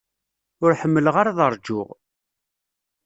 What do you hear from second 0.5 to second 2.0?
Ur ḥemmleɣ ara ad rǧuɣ.